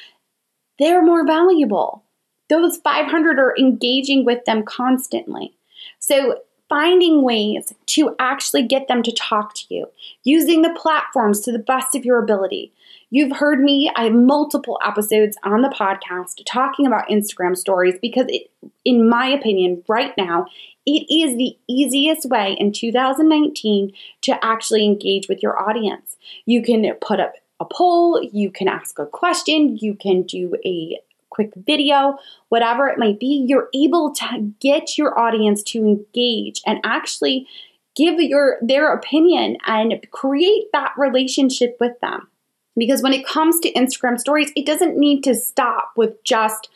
they're 0.77 1.03
more 1.03 1.25
valuable. 1.25 2.03
Those 2.50 2.77
500 2.77 3.39
are 3.39 3.55
engaging 3.58 4.25
with 4.25 4.43
them 4.46 4.63
constantly. 4.63 5.53
So, 6.00 6.39
finding 6.67 7.22
ways 7.22 7.74
to 7.86 8.15
actually 8.20 8.63
get 8.63 8.88
them 8.88 9.03
to 9.03 9.12
talk 9.12 9.53
to 9.55 9.63
you, 9.70 9.88
using 10.24 10.62
the 10.62 10.74
platforms 10.74 11.41
to 11.41 11.51
the 11.51 11.60
best 11.60 11.96
of 11.96 12.05
your 12.05 12.22
ability. 12.22 12.74
You've 13.13 13.36
heard 13.36 13.60
me, 13.60 13.91
I 13.94 14.06
have 14.06 14.13
multiple 14.13 14.80
episodes 14.86 15.38
on 15.44 15.62
the 15.62 15.68
podcast 15.68 16.41
talking 16.48 16.88
about 16.88 17.10
Instagram 17.10 17.58
stories 17.58 17.96
because, 18.01 18.25
it, 18.30 18.50
in 18.86 19.10
my 19.10 19.27
opinion, 19.27 19.84
right 19.89 20.13
now, 20.18 20.46
it 20.86 21.13
is 21.13 21.36
the 21.36 21.58
easiest 21.68 22.30
way 22.30 22.56
in 22.58 22.72
2019 22.72 23.91
to 24.22 24.46
actually 24.46 24.86
engage 24.86 25.27
with 25.27 25.44
your 25.44 25.60
audience. 25.60 26.15
You 26.46 26.63
can 26.63 26.89
put 27.01 27.20
up 27.20 27.34
a 27.60 27.65
poll, 27.65 28.24
you 28.32 28.50
can 28.50 28.70
ask 28.70 28.98
a 28.98 29.06
question, 29.06 29.77
you 29.82 29.94
can 29.94 30.24
do 30.24 30.56
a 30.65 30.98
quick 31.30 31.51
video, 31.56 32.18
whatever 32.48 32.88
it 32.88 32.98
might 32.98 33.20
be, 33.20 33.46
you're 33.46 33.68
able 33.75 34.13
to 34.15 34.53
get 34.62 34.98
your 34.98 35.20
audience 35.20 35.63
to 35.63 35.80
engage 35.80 36.62
and 36.65 36.80
actually 36.86 37.46
give 37.94 38.22
your 38.22 38.58
their 38.62 38.94
opinion 38.94 39.58
and 39.65 40.00
create 40.12 40.72
that 40.72 40.94
relationship 40.98 41.75
with 41.82 42.00
them. 42.00 42.30
Because 42.78 43.01
when 43.01 43.13
it 43.13 43.25
comes 43.25 43.60
to 43.60 43.74
Instagram 43.74 44.20
stories, 44.20 44.51
it 44.56 44.66
doesn't 44.66 44.98
need 44.98 45.24
to 45.24 45.36
stop 45.36 45.92
with 45.96 46.24
just 46.24 46.70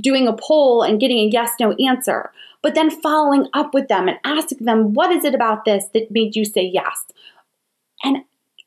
doing 0.00 0.26
a 0.26 0.32
poll 0.32 0.82
and 0.82 1.00
getting 1.00 1.18
a 1.18 1.30
yes 1.30 1.52
no 1.60 1.72
answer, 1.72 2.32
but 2.62 2.74
then 2.74 2.90
following 2.90 3.48
up 3.52 3.74
with 3.74 3.88
them 3.88 4.08
and 4.08 4.18
asking 4.24 4.64
them, 4.64 4.92
what 4.94 5.10
is 5.10 5.24
it 5.24 5.34
about 5.34 5.64
this 5.64 5.86
that 5.92 6.10
made 6.10 6.34
you 6.34 6.44
say 6.44 6.62
yes? 6.62 7.04
And 8.02 8.24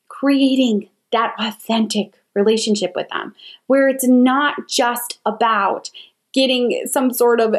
creating 0.08 0.88
that 1.12 1.34
authentic 1.38 2.14
relationship 2.34 2.92
with 2.94 3.08
them 3.08 3.34
where 3.66 3.88
it's 3.88 4.06
not 4.06 4.68
just 4.68 5.18
about 5.26 5.90
getting 6.32 6.86
some 6.86 7.12
sort 7.12 7.40
of 7.40 7.56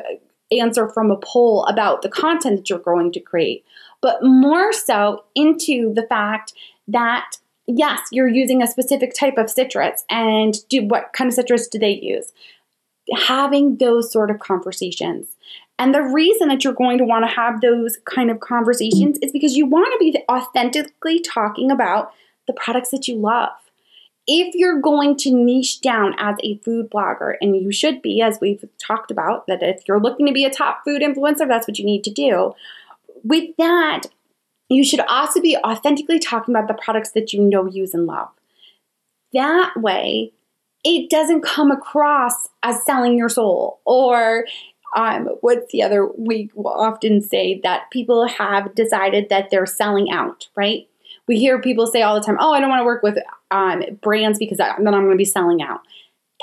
answer 0.52 0.88
from 0.88 1.12
a 1.12 1.18
poll 1.18 1.66
about 1.66 2.02
the 2.02 2.10
content 2.10 2.58
that 2.58 2.70
you're 2.70 2.80
going 2.80 3.12
to 3.12 3.20
create, 3.20 3.66
but 4.02 4.24
more 4.24 4.72
so 4.72 5.24
into 5.36 5.94
the 5.94 6.06
fact 6.08 6.54
that 6.88 7.38
yes, 7.78 8.02
you're 8.12 8.28
using 8.28 8.62
a 8.62 8.68
specific 8.68 9.14
type 9.14 9.38
of 9.38 9.50
citrus 9.50 10.04
and 10.10 10.56
do 10.70 10.86
what 10.86 11.14
kind 11.14 11.28
of 11.28 11.34
citrus 11.34 11.68
do 11.68 11.78
they 11.78 11.92
use? 11.92 12.32
Having 13.16 13.78
those 13.78 14.12
sort 14.12 14.32
of 14.32 14.40
conversations. 14.40 15.28
And 15.78 15.94
the 15.94 16.04
reason 16.04 16.50
that 16.50 16.64
you're 16.64 16.74
going 16.74 16.98
to 16.98 17.06
want 17.06 17.24
to 17.24 17.34
have 17.34 17.62
those 17.62 17.98
kind 18.06 18.30
of 18.30 18.40
conversations 18.40 19.18
is 19.22 19.32
because 19.32 19.56
you 19.56 19.66
want 19.66 19.94
to 19.94 20.00
be 20.00 20.18
authentically 20.30 21.20
talking 21.20 21.72
about 21.72 22.12
the 22.48 22.54
products 22.54 22.90
that 22.90 23.08
you 23.08 23.16
love. 23.16 23.52
If 24.28 24.54
you're 24.54 24.82
going 24.82 25.16
to 25.18 25.32
niche 25.32 25.82
down 25.82 26.14
as 26.20 26.36
a 26.44 26.58
food 26.58 26.92
blogger, 26.92 27.34
and 27.42 27.56
you 27.56 27.72
should 27.72 28.02
be, 28.02 28.22
as 28.22 28.38
we've 28.42 28.64
talked 28.78 29.10
about, 29.10 29.48
that 29.48 29.64
if 29.64 29.82
you're 29.88 30.02
looking 30.02 30.28
to 30.28 30.34
be 30.34 30.46
a 30.46 30.52
top 30.52 30.84
food 30.84 31.02
influencer, 31.02 31.48
that's 31.48 31.68
what 31.68 31.80
you 31.80 31.86
need 31.86 32.04
to 32.04 32.12
do. 32.12 32.54
With 33.24 33.56
that, 33.58 34.04
you 34.70 34.84
should 34.84 35.02
also 35.02 35.42
be 35.42 35.58
authentically 35.58 36.20
talking 36.20 36.56
about 36.56 36.68
the 36.68 36.82
products 36.82 37.12
that 37.12 37.34
you 37.34 37.42
know, 37.42 37.66
use, 37.66 37.94
and 37.94 38.06
love. 38.06 38.30
That 39.34 39.74
way, 39.76 40.32
it 40.84 41.10
doesn't 41.10 41.42
come 41.42 41.72
across 41.72 42.34
as 42.64 42.84
selling 42.86 43.18
your 43.18 43.30
soul 43.30 43.82
or 43.86 44.46
um, 44.96 45.28
what's 45.42 45.72
the 45.72 45.84
other 45.84 46.08
we 46.18 46.50
often 46.56 47.22
say 47.22 47.60
that 47.64 47.92
people 47.92 48.28
have 48.28 48.74
decided 48.74 49.30
that 49.30 49.50
they're 49.52 49.66
selling 49.66 50.10
out 50.10 50.48
right? 50.56 50.88
We 51.28 51.38
hear 51.38 51.62
people 51.62 51.86
say 51.86 52.02
all 52.02 52.16
the 52.16 52.26
time 52.26 52.38
oh 52.40 52.54
i 52.54 52.60
don't 52.60 52.70
want 52.70 52.80
to 52.80 52.86
work 52.86 53.04
with 53.04 53.18
um, 53.52 53.84
brands 54.02 54.40
because 54.40 54.60
I, 54.60 54.76
then 54.78 54.94
i'm 54.94 55.04
going 55.04 55.12
to 55.12 55.18
be 55.18 55.26
selling 55.26 55.62
out. 55.62 55.82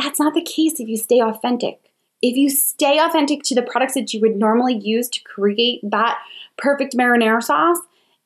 That's 0.01 0.21
not 0.21 0.35
the 0.35 0.43
case 0.43 0.79
if 0.79 0.89
you 0.89 0.97
stay 0.97 1.21
authentic. 1.21 1.81
If 2.23 2.37
you 2.37 2.51
stay 2.51 2.99
authentic 2.99 3.43
to 3.45 3.55
the 3.55 3.63
products 3.63 3.95
that 3.95 4.13
you 4.13 4.21
would 4.21 4.37
normally 4.37 4.77
use 4.77 5.09
to 5.11 5.23
create 5.23 5.81
that 5.83 6.19
perfect 6.57 6.95
marinara 6.95 7.43
sauce 7.43 7.79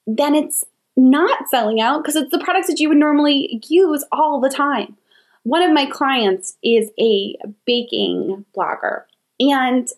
then 0.07 0.35
it's 0.35 0.64
not 0.97 1.49
selling 1.49 1.80
out 1.80 2.02
because 2.02 2.16
it's 2.16 2.30
the 2.30 2.42
products 2.42 2.66
that 2.66 2.80
you 2.80 2.88
would 2.88 2.99
normally 2.99 3.62
use 3.69 4.04
all 4.12 4.40
the 4.40 4.50
time. 4.50 4.97
One 5.42 5.62
of 5.62 5.73
my 5.73 5.87
clients 5.87 6.57
is 6.62 6.90
a 7.00 7.37
baking 7.64 8.45
blogger, 8.54 9.04
and 9.38 9.88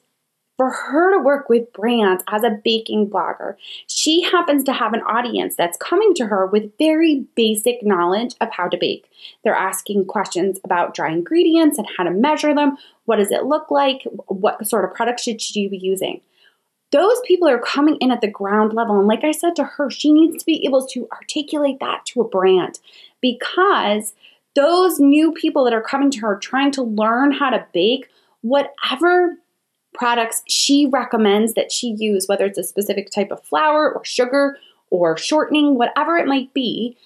for 0.57 0.71
her 0.71 1.17
to 1.17 1.25
work 1.25 1.49
with 1.49 1.73
brands 1.73 2.23
as 2.29 2.45
a 2.45 2.61
baking 2.63 3.11
blogger, 3.11 3.57
she 3.89 4.23
happens 4.23 4.63
to 4.65 4.73
have 4.73 4.93
an 4.93 5.01
audience 5.01 5.57
that's 5.57 5.77
coming 5.79 6.15
to 6.15 6.27
her 6.27 6.47
with 6.47 6.77
very 6.79 7.27
basic 7.35 7.83
knowledge 7.83 8.35
of 8.41 8.49
how 8.53 8.69
to 8.69 8.77
bake. 8.77 9.11
They're 9.43 9.55
asking 9.55 10.05
questions 10.05 10.61
about 10.63 10.95
dry 10.95 11.11
ingredients 11.11 11.79
and 11.79 11.89
how 11.97 12.05
to 12.05 12.13
measure 12.13 12.55
them. 12.55 12.77
What 13.07 13.17
does 13.17 13.33
it 13.33 13.45
look 13.45 13.73
like? 13.73 14.03
What 14.29 14.65
sort 14.69 14.85
of 14.85 14.95
products 14.95 15.25
should 15.25 15.41
she 15.41 15.69
be 15.69 15.79
using? 15.79 16.21
Those 16.93 17.21
people 17.27 17.49
are 17.49 17.59
coming 17.59 17.97
in 17.97 18.13
at 18.13 18.21
the 18.21 18.31
ground 18.31 18.75
level. 18.75 18.99
And 18.99 19.09
like 19.09 19.25
I 19.25 19.33
said 19.33 19.57
to 19.57 19.65
her, 19.65 19.91
she 19.91 20.13
needs 20.13 20.39
to 20.39 20.47
be 20.47 20.65
able 20.67 20.87
to 20.89 21.09
articulate 21.11 21.81
that 21.81 22.05
to 22.07 22.21
a 22.21 22.29
brand 22.29 22.79
because 23.21 24.15
those 24.55 25.01
new 25.01 25.33
people 25.33 25.65
that 25.65 25.73
are 25.73 25.83
coming 25.83 26.11
to 26.11 26.21
her 26.21 26.37
trying 26.37 26.71
to 26.73 26.83
learn 26.83 27.33
how 27.33 27.51
to 27.51 27.67
bake, 27.73 28.09
whatever 28.43 29.39
products 29.95 30.43
she 30.49 30.87
recommends 30.87 31.55
that 31.55 31.73
she 31.73 31.97
use, 31.99 32.27
whether 32.29 32.45
it's 32.45 32.59
a 32.59 32.63
specific 32.63 33.11
type 33.11 33.31
of 33.31 33.43
flour 33.45 33.91
or 33.91 34.05
sugar 34.05 34.59
or 34.91 35.17
shortening, 35.17 35.77
whatever 35.77 36.19
it 36.19 36.27
might 36.27 36.53
be, 36.53 36.97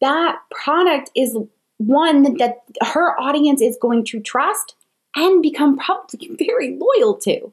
that 0.00 0.38
product 0.50 1.10
is 1.14 1.36
one 1.78 2.36
that 2.38 2.62
her 2.82 3.18
audience 3.18 3.60
is 3.60 3.78
going 3.80 4.04
to 4.04 4.20
trust 4.20 4.74
and 5.16 5.42
become 5.42 5.78
probably 5.78 6.30
very 6.38 6.78
loyal 6.78 7.14
to. 7.14 7.52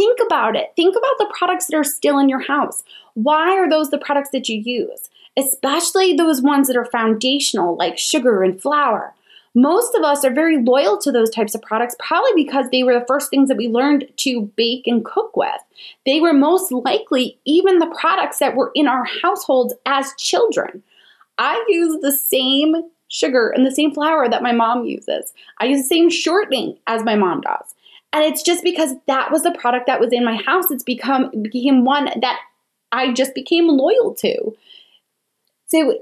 Think 0.00 0.18
about 0.24 0.56
it. 0.56 0.72
Think 0.76 0.96
about 0.96 1.18
the 1.18 1.34
products 1.36 1.66
that 1.66 1.76
are 1.76 1.84
still 1.84 2.18
in 2.18 2.30
your 2.30 2.40
house. 2.40 2.82
Why 3.12 3.54
are 3.58 3.68
those 3.68 3.90
the 3.90 3.98
products 3.98 4.30
that 4.30 4.48
you 4.48 4.58
use? 4.58 5.10
Especially 5.36 6.14
those 6.14 6.40
ones 6.40 6.68
that 6.68 6.76
are 6.78 6.86
foundational, 6.86 7.76
like 7.76 7.98
sugar 7.98 8.42
and 8.42 8.58
flour. 8.58 9.14
Most 9.54 9.94
of 9.94 10.02
us 10.02 10.24
are 10.24 10.32
very 10.32 10.56
loyal 10.56 10.96
to 11.02 11.12
those 11.12 11.28
types 11.28 11.54
of 11.54 11.60
products, 11.60 11.96
probably 11.98 12.30
because 12.34 12.70
they 12.72 12.82
were 12.82 12.98
the 12.98 13.04
first 13.06 13.28
things 13.28 13.48
that 13.48 13.58
we 13.58 13.68
learned 13.68 14.08
to 14.16 14.50
bake 14.56 14.86
and 14.86 15.04
cook 15.04 15.36
with. 15.36 15.60
They 16.06 16.18
were 16.18 16.32
most 16.32 16.72
likely 16.72 17.38
even 17.44 17.78
the 17.78 17.94
products 18.00 18.38
that 18.38 18.56
were 18.56 18.70
in 18.74 18.88
our 18.88 19.04
households 19.22 19.74
as 19.84 20.14
children. 20.16 20.82
I 21.36 21.62
use 21.68 22.00
the 22.00 22.12
same 22.12 22.74
sugar 23.08 23.50
and 23.50 23.66
the 23.66 23.74
same 23.74 23.92
flour 23.92 24.30
that 24.30 24.42
my 24.42 24.52
mom 24.52 24.86
uses. 24.86 25.34
I 25.58 25.66
use 25.66 25.82
the 25.82 25.88
same 25.88 26.08
shortening 26.08 26.78
as 26.86 27.04
my 27.04 27.16
mom 27.16 27.42
does. 27.42 27.74
And 28.12 28.24
it's 28.24 28.42
just 28.42 28.64
because 28.64 28.94
that 29.06 29.30
was 29.30 29.42
the 29.42 29.52
product 29.52 29.86
that 29.86 30.00
was 30.00 30.12
in 30.12 30.24
my 30.24 30.36
house. 30.36 30.70
It's 30.70 30.82
become 30.82 31.30
became 31.42 31.84
one 31.84 32.06
that 32.20 32.40
I 32.92 33.12
just 33.12 33.34
became 33.34 33.68
loyal 33.68 34.14
to. 34.16 34.56
So 35.66 36.00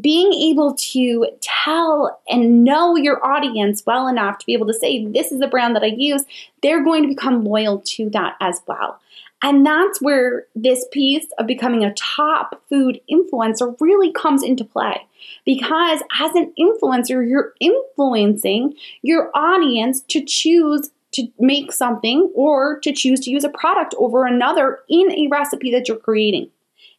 being 0.00 0.32
able 0.32 0.74
to 0.74 1.26
tell 1.40 2.20
and 2.28 2.62
know 2.62 2.96
your 2.96 3.24
audience 3.26 3.82
well 3.84 4.06
enough 4.06 4.38
to 4.38 4.46
be 4.46 4.52
able 4.52 4.68
to 4.68 4.74
say, 4.74 5.04
this 5.06 5.32
is 5.32 5.40
the 5.40 5.48
brand 5.48 5.74
that 5.74 5.82
I 5.82 5.86
use, 5.86 6.22
they're 6.62 6.84
going 6.84 7.02
to 7.02 7.08
become 7.08 7.44
loyal 7.44 7.80
to 7.80 8.08
that 8.10 8.36
as 8.40 8.60
well. 8.68 9.00
And 9.42 9.64
that's 9.66 10.00
where 10.00 10.44
this 10.54 10.86
piece 10.92 11.26
of 11.38 11.46
becoming 11.46 11.84
a 11.84 11.94
top 11.94 12.62
food 12.68 13.00
influencer 13.10 13.74
really 13.80 14.12
comes 14.12 14.42
into 14.42 14.64
play. 14.64 15.06
Because 15.44 16.02
as 16.20 16.34
an 16.34 16.52
influencer, 16.58 17.26
you're 17.28 17.54
influencing 17.58 18.74
your 19.02 19.30
audience 19.34 20.02
to 20.02 20.24
choose 20.24 20.90
to 21.12 21.28
make 21.38 21.72
something 21.72 22.30
or 22.34 22.78
to 22.80 22.92
choose 22.92 23.20
to 23.20 23.30
use 23.30 23.44
a 23.44 23.48
product 23.48 23.94
over 23.98 24.26
another 24.26 24.80
in 24.88 25.12
a 25.12 25.28
recipe 25.28 25.70
that 25.72 25.88
you're 25.88 25.96
creating. 25.96 26.50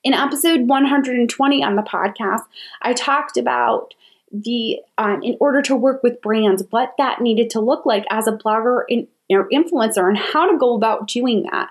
In 0.04 0.14
episode 0.14 0.68
120 0.68 1.64
on 1.64 1.76
the 1.76 1.82
podcast, 1.84 2.42
I 2.82 2.94
talked 2.94 3.38
about 3.38 3.94
the 4.32 4.80
um, 4.98 5.22
in 5.22 5.38
order 5.40 5.62
to 5.64 5.76
work 5.76 6.04
with 6.04 6.22
brands, 6.22 6.64
what 6.70 6.94
that 6.98 7.22
needed 7.22 7.50
to 7.52 7.60
look 7.60 7.86
like 7.86 8.06
as 8.10 8.28
a 8.28 8.32
blogger 8.32 8.84
in, 8.90 9.08
or 9.30 9.48
influencer, 9.50 10.08
and 10.08 10.18
how 10.18 10.50
to 10.50 10.58
go 10.58 10.76
about 10.76 11.08
doing 11.08 11.44
that. 11.52 11.70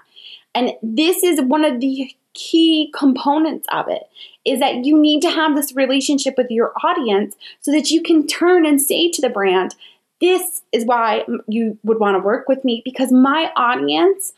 And 0.54 0.72
this 0.82 1.22
is 1.22 1.40
one 1.40 1.64
of 1.64 1.80
the 1.80 2.14
key 2.34 2.92
components 2.96 3.66
of 3.72 3.88
it 3.88 4.02
is 4.44 4.60
that 4.60 4.84
you 4.84 4.98
need 4.98 5.20
to 5.22 5.30
have 5.30 5.56
this 5.56 5.74
relationship 5.74 6.34
with 6.36 6.50
your 6.50 6.72
audience 6.84 7.36
so 7.60 7.72
that 7.72 7.90
you 7.90 8.02
can 8.02 8.26
turn 8.26 8.64
and 8.64 8.80
say 8.80 9.10
to 9.10 9.20
the 9.20 9.28
brand, 9.28 9.74
this 10.20 10.62
is 10.72 10.84
why 10.84 11.24
you 11.48 11.78
would 11.82 11.98
want 11.98 12.14
to 12.16 12.24
work 12.24 12.48
with 12.48 12.64
me 12.64 12.82
because 12.84 13.10
my 13.10 13.50
audience 13.56 14.32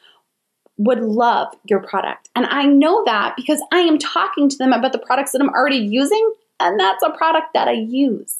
would 0.78 1.00
love 1.00 1.54
your 1.64 1.80
product. 1.80 2.28
And 2.34 2.46
I 2.46 2.64
know 2.64 3.04
that 3.04 3.34
because 3.36 3.60
I 3.72 3.78
am 3.78 3.98
talking 3.98 4.48
to 4.48 4.56
them 4.56 4.72
about 4.72 4.92
the 4.92 4.98
products 4.98 5.32
that 5.32 5.40
I'm 5.40 5.50
already 5.50 5.76
using, 5.76 6.32
and 6.60 6.78
that's 6.78 7.02
a 7.04 7.10
product 7.10 7.48
that 7.54 7.68
I 7.68 7.72
use. 7.72 8.38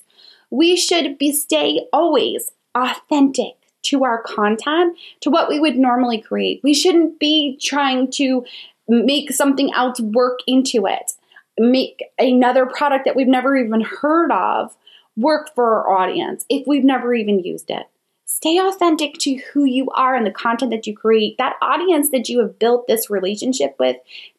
We 0.50 0.76
should 0.76 1.18
be 1.18 1.32
stay 1.32 1.86
always 1.92 2.52
authentic 2.74 3.54
to 3.82 4.04
our 4.04 4.22
content, 4.22 4.96
to 5.20 5.30
what 5.30 5.48
we 5.48 5.58
would 5.58 5.76
normally 5.76 6.20
create. 6.20 6.60
We 6.62 6.74
shouldn't 6.74 7.18
be 7.18 7.58
trying 7.60 8.10
to 8.12 8.44
make 8.88 9.32
something 9.32 9.72
else 9.74 10.00
work 10.00 10.38
into 10.46 10.86
it, 10.86 11.12
make 11.58 12.02
another 12.18 12.66
product 12.66 13.04
that 13.04 13.16
we've 13.16 13.26
never 13.26 13.56
even 13.56 13.80
heard 13.80 14.30
of 14.30 14.76
work 15.16 15.54
for 15.54 15.84
our 15.84 15.98
audience 15.98 16.44
if 16.48 16.66
we've 16.66 16.84
never 16.84 17.14
even 17.14 17.40
used 17.40 17.70
it. 17.70 17.86
Stay 18.24 18.58
authentic 18.58 19.14
to 19.18 19.36
who 19.52 19.64
you 19.64 19.88
are 19.90 20.14
and 20.14 20.26
the 20.26 20.30
content 20.30 20.70
that 20.70 20.86
you 20.86 20.96
create. 20.96 21.36
That 21.38 21.56
audience 21.60 22.10
that 22.10 22.28
you 22.28 22.40
have 22.40 22.58
built 22.58 22.86
this 22.86 23.10
relationship 23.10 23.76
with 23.78 23.96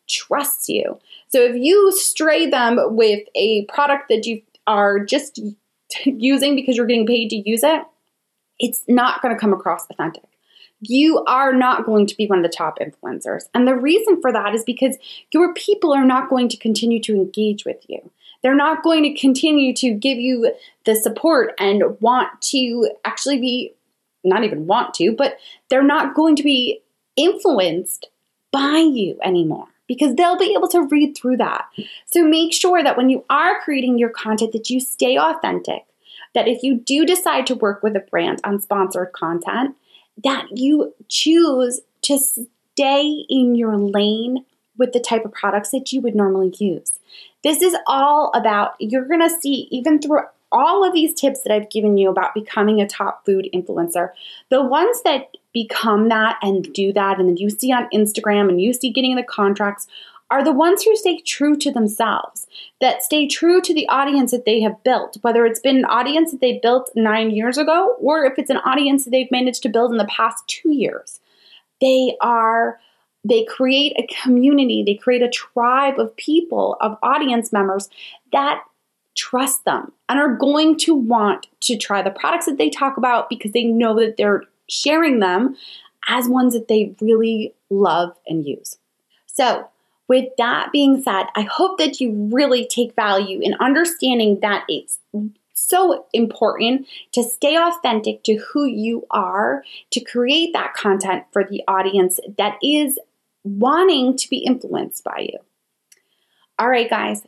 trusts 0.10 0.68
you. 0.68 1.00
So 1.28 1.40
if 1.42 1.56
you 1.56 1.92
stray 1.92 2.50
them 2.50 2.80
with 2.96 3.28
a 3.36 3.66
product 3.66 4.10
that 4.10 4.26
you 4.26 4.42
are 4.68 5.00
just 5.00 5.40
using 6.06 6.56
because 6.56 6.76
you're 6.76 6.88
getting 6.88 7.08
paid 7.08 7.30
to 7.30 7.50
use 7.50 7.64
it, 7.64 7.84
it's 8.60 8.84
not 8.88 9.22
going 9.22 9.34
to 9.34 9.40
come 9.40 9.54
across 9.54 9.86
authentic. 9.90 10.24
You 10.82 11.24
are 11.26 11.54
not 11.54 11.86
going 11.86 12.08
to 12.08 12.18
be 12.18 12.28
one 12.28 12.40
of 12.40 12.44
the 12.44 12.56
top 12.56 12.80
influencers. 12.80 13.44
And 13.54 13.68
the 13.68 13.76
reason 13.76 14.22
for 14.22 14.32
that 14.34 14.54
is 14.54 14.64
because 14.64 14.98
your 15.32 15.54
people 15.54 15.94
are 15.94 16.06
not 16.06 16.30
going 16.30 16.50
to 16.50 16.58
continue 16.58 17.02
to 17.04 17.16
engage 17.16 17.64
with 17.64 17.86
you. 17.88 18.12
They're 18.44 18.56
not 18.56 18.84
going 18.84 19.04
to 19.04 19.20
continue 19.20 19.74
to 19.76 19.94
give 19.94 20.20
you 20.20 20.54
the 20.86 20.96
support 20.96 21.54
and 21.58 22.00
want 22.02 22.42
to 22.52 22.90
actually 23.06 23.40
be, 23.40 23.74
not 24.24 24.44
even 24.44 24.68
want 24.68 24.94
to, 24.96 25.14
but 25.14 25.38
they're 25.70 25.82
not 25.82 26.14
going 26.14 26.36
to 26.36 26.44
be 26.44 26.82
influenced 27.16 28.10
by 28.52 28.78
you 28.80 29.18
anymore. 29.24 29.68
because 29.88 30.16
they'll 30.16 30.38
be 30.38 30.54
able 30.58 30.68
to 30.70 30.88
read 30.88 31.16
through 31.16 31.38
that. 31.38 31.66
So 32.06 32.24
make 32.24 32.54
sure 32.54 32.84
that 32.84 32.98
when 32.98 33.10
you 33.10 33.26
are 33.30 33.62
creating 33.62 33.98
your 33.98 34.10
content 34.10 34.52
that 34.54 34.70
you 34.70 34.80
stay 34.80 35.18
authentic. 35.18 35.86
That 36.34 36.48
if 36.48 36.64
you 36.64 36.80
do 36.80 37.06
decide 37.06 37.46
to 37.48 37.56
work 37.56 37.84
with 37.84 37.96
a 37.96 38.00
brand 38.00 38.40
on 38.44 38.60
sponsored 38.60 39.14
content, 39.14 39.76
that 40.24 40.48
you 40.58 40.96
choose 41.08 41.82
to 42.04 42.18
stay 42.18 43.26
in 43.30 43.56
your 43.56 43.78
lane 43.78 44.46
with 44.78 44.94
the 44.94 45.00
type 45.00 45.26
of 45.26 45.32
products 45.32 45.70
that 45.70 45.92
you 45.94 46.02
would 46.02 46.16
normally 46.16 46.54
use. 46.58 47.00
This 47.44 47.62
is 47.62 47.76
all 47.88 48.32
about, 48.34 48.76
you're 48.80 49.08
gonna 49.08 49.30
see, 49.30 49.68
even 49.72 50.00
through 50.00 50.22
all 50.52 50.84
of 50.84 50.94
these 50.94 51.14
tips 51.14 51.42
that 51.42 51.52
I've 51.52 51.70
given 51.70 51.98
you 51.98 52.10
about 52.10 52.34
becoming 52.34 52.80
a 52.80 52.88
top 52.88 53.26
food 53.26 53.50
influencer, 53.54 54.10
the 54.50 54.62
ones 54.62 55.02
that 55.04 55.30
become 55.52 56.10
that 56.10 56.38
and 56.42 56.72
do 56.74 56.94
that, 56.94 57.20
and 57.20 57.28
then 57.28 57.38
you 57.38 57.50
see 57.50 57.72
on 57.72 57.90
Instagram 57.94 58.50
and 58.50 58.62
you 58.62 58.74
see 58.74 58.92
getting 58.92 59.16
the 59.16 59.24
contracts 59.24 59.88
are 60.32 60.44
the 60.44 60.52
ones 60.52 60.84
who 60.84 60.96
stay 60.96 61.20
true 61.22 61.56
to 61.56 61.72
themselves, 61.72 62.48
that 62.82 63.04
stay 63.04 63.28
true 63.28 63.62
to 63.62 63.74
the 63.74 63.88
audience 63.88 64.32
that 64.32 64.46
they 64.46 64.62
have 64.62 64.84
built, 64.84 65.18
whether 65.22 65.46
it's 65.46 65.60
been 65.60 65.78
an 65.78 65.86
audience 65.86 66.32
that 66.32 66.42
they 66.42 66.60
built 66.60 66.92
nine 66.96 67.30
years 67.30 67.58
ago 67.58 67.96
or 68.00 68.26
if 68.26 68.40
it's 68.40 68.50
an 68.50 68.58
audience 68.58 69.04
that 69.04 69.12
they've 69.12 69.30
managed 69.30 69.62
to 69.62 69.70
build 69.70 69.92
in 69.92 69.98
the 69.98 70.06
past 70.06 70.44
two 70.48 70.72
years. 70.72 71.20
They 71.82 72.16
are 72.20 72.80
they 73.24 73.46
create 73.46 73.94
a 73.98 74.08
community, 74.22 74.84
they 74.86 74.96
create 74.96 75.22
a 75.22 75.30
tribe 75.30 76.00
of 76.00 76.16
people, 76.18 76.78
of 76.82 76.98
audience 77.02 77.54
members 77.54 77.90
that 78.32 78.64
trust 79.16 79.64
them 79.66 79.92
and 80.10 80.20
are 80.20 80.36
going 80.36 80.78
to 80.78 80.96
want 80.96 81.48
to 81.62 81.78
try 81.78 82.02
the 82.02 82.12
products 82.12 82.46
that 82.46 82.58
they 82.58 82.70
talk 82.70 82.98
about 82.98 83.30
because 83.30 83.52
they 83.52 83.64
know 83.64 83.96
that 84.00 84.18
they're 84.18 84.44
sharing 84.70 85.20
them 85.20 85.56
as 86.08 86.28
ones 86.28 86.54
that 86.54 86.68
they 86.68 86.96
really 87.00 87.54
love 87.70 88.16
and 88.28 88.46
use. 88.46 88.78
So, 89.28 89.70
with 90.10 90.30
that 90.38 90.70
being 90.74 91.02
said, 91.02 91.28
I 91.34 91.44
hope 91.44 91.78
that 91.78 92.02
you 92.02 92.30
really 92.32 92.68
take 92.68 92.94
value 92.94 93.40
in 93.42 93.56
understanding 93.56 94.42
that 94.42 94.66
it's 94.68 95.00
so 95.54 96.06
important 96.12 96.88
to 97.14 97.24
stay 97.24 97.58
authentic 97.58 98.24
to 98.24 98.36
who 98.36 98.66
you 98.66 99.08
are, 99.12 99.64
to 99.92 100.02
create 100.02 100.52
that 100.54 100.74
content 100.74 101.24
for 101.32 101.46
the 101.46 101.64
audience 101.68 102.20
that 102.38 102.58
is 102.62 103.00
wanting 103.44 104.18
to 104.18 104.30
be 104.30 104.38
influenced 104.38 105.04
by 105.04 105.28
you. 105.32 105.40
All 106.60 106.70
right, 106.70 106.90
guys, 106.90 107.24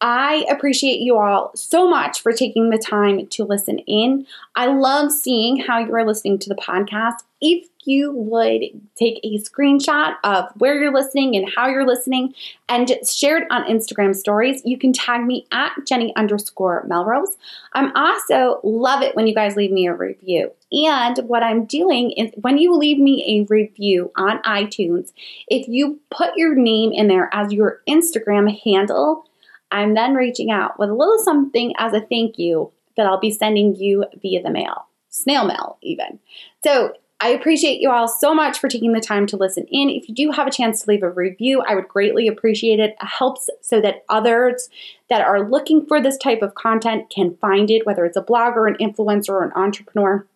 I 0.00 0.46
appreciate 0.48 1.00
you 1.00 1.18
all 1.18 1.50
so 1.54 1.88
much 1.88 2.22
for 2.22 2.32
taking 2.32 2.70
the 2.70 2.78
time 2.78 3.26
to 3.26 3.44
listen 3.44 3.80
in. 3.80 4.26
I 4.56 4.66
love 4.66 5.12
seeing 5.12 5.58
how 5.58 5.78
you 5.78 5.94
are 5.94 6.06
listening 6.06 6.38
to 6.38 6.48
the 6.48 6.54
podcast. 6.54 7.16
If 7.42 7.66
you 7.84 8.12
would 8.12 8.62
take 8.98 9.20
a 9.22 9.38
screenshot 9.38 10.14
of 10.24 10.46
where 10.56 10.80
you're 10.80 10.92
listening 10.92 11.36
and 11.36 11.50
how 11.54 11.68
you're 11.68 11.86
listening 11.86 12.34
and 12.68 12.90
share 13.06 13.38
it 13.38 13.46
on 13.50 13.64
Instagram 13.64 14.16
stories, 14.16 14.62
you 14.64 14.78
can 14.78 14.94
tag 14.94 15.26
me 15.26 15.46
at 15.52 15.72
Jenny 15.86 16.14
underscore 16.16 16.84
Melrose. 16.86 17.36
I'm 17.74 17.94
also 17.94 18.60
love 18.62 19.02
it 19.02 19.14
when 19.14 19.26
you 19.26 19.34
guys 19.34 19.56
leave 19.56 19.70
me 19.70 19.86
a 19.86 19.94
review. 19.94 20.52
And 20.72 21.18
what 21.28 21.42
I'm 21.42 21.64
doing 21.64 22.12
is 22.12 22.30
when 22.36 22.58
you 22.58 22.76
leave 22.76 22.98
me 22.98 23.40
a 23.40 23.52
review 23.52 24.12
on 24.16 24.42
iTunes, 24.42 25.12
if 25.48 25.66
you 25.68 26.00
put 26.10 26.36
your 26.36 26.54
name 26.54 26.92
in 26.92 27.08
there 27.08 27.28
as 27.32 27.52
your 27.52 27.80
Instagram 27.88 28.60
handle, 28.62 29.24
I'm 29.72 29.94
then 29.94 30.14
reaching 30.14 30.50
out 30.50 30.78
with 30.78 30.90
a 30.90 30.94
little 30.94 31.18
something 31.18 31.74
as 31.78 31.92
a 31.92 32.00
thank 32.00 32.38
you 32.38 32.72
that 32.96 33.06
I'll 33.06 33.20
be 33.20 33.30
sending 33.30 33.74
you 33.74 34.04
via 34.20 34.42
the 34.42 34.50
mail, 34.50 34.86
snail 35.08 35.44
mail, 35.44 35.78
even. 35.82 36.18
So 36.62 36.94
I 37.22 37.28
appreciate 37.28 37.80
you 37.80 37.90
all 37.90 38.08
so 38.08 38.34
much 38.34 38.58
for 38.58 38.68
taking 38.68 38.92
the 38.92 39.00
time 39.00 39.26
to 39.26 39.36
listen 39.36 39.66
in. 39.70 39.90
If 39.90 40.08
you 40.08 40.14
do 40.14 40.30
have 40.30 40.46
a 40.46 40.50
chance 40.50 40.82
to 40.82 40.90
leave 40.90 41.02
a 41.02 41.10
review, 41.10 41.62
I 41.62 41.74
would 41.74 41.86
greatly 41.86 42.26
appreciate 42.26 42.80
it. 42.80 42.96
It 43.00 43.06
helps 43.06 43.50
so 43.60 43.80
that 43.82 44.04
others 44.08 44.70
that 45.10 45.20
are 45.20 45.48
looking 45.48 45.84
for 45.84 46.00
this 46.00 46.16
type 46.16 46.40
of 46.40 46.54
content 46.54 47.10
can 47.10 47.36
find 47.36 47.70
it, 47.70 47.84
whether 47.84 48.06
it's 48.06 48.16
a 48.16 48.22
blogger, 48.22 48.66
an 48.66 48.76
influencer, 48.80 49.30
or 49.30 49.44
an 49.44 49.52
entrepreneur 49.54 50.26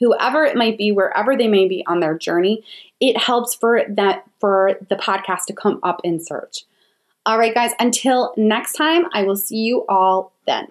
whoever 0.00 0.44
it 0.44 0.56
might 0.56 0.76
be 0.76 0.90
wherever 0.90 1.36
they 1.36 1.48
may 1.48 1.68
be 1.68 1.84
on 1.86 2.00
their 2.00 2.18
journey 2.18 2.64
it 2.98 3.16
helps 3.16 3.54
for 3.54 3.84
that 3.88 4.24
for 4.40 4.72
the 4.88 4.96
podcast 4.96 5.44
to 5.46 5.52
come 5.52 5.78
up 5.82 6.00
in 6.02 6.18
search 6.18 6.64
all 7.26 7.38
right, 7.38 7.54
guys, 7.54 7.72
until 7.78 8.32
next 8.36 8.72
time, 8.72 9.04
I 9.12 9.24
will 9.24 9.36
see 9.36 9.58
you 9.58 9.84
all 9.88 10.32
then. 10.46 10.68